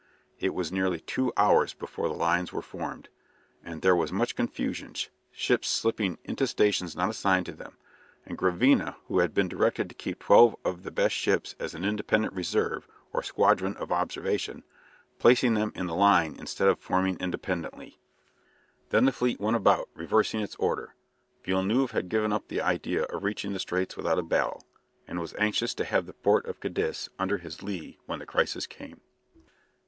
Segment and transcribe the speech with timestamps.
[0.39, 3.09] It was nearly two hours before the lines were formed,
[3.63, 4.95] and there was much confusion,
[5.31, 7.77] ships slipping into stations not assigned to them;
[8.25, 11.85] and Gravina, who had been directed to keep twelve of the best ships as an
[11.85, 14.63] independent reserve, or "squadron of observation,"
[15.19, 17.99] placing them in the line instead of forming independently.
[18.89, 20.95] Then the fleet went about, reversing its order.
[21.43, 24.63] Villeneuve had given up the idea of reaching the Straits without a battle,
[25.07, 28.65] and was anxious to have the port of Cadiz under his lee when the crisis
[28.65, 29.01] came.